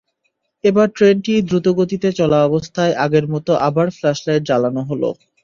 এবার 0.63 0.87
ট্রেনটি 0.91 1.33
দ্রুতগতিতে 1.47 2.09
চলা 2.19 2.39
অবস্থায় 2.47 2.93
আগের 3.05 3.25
মতো 3.33 3.51
আবার 3.67 3.87
ফ্ল্যাশলাইট 3.97 4.43
জ্বালানো 4.49 4.81
হলো। 4.89 5.09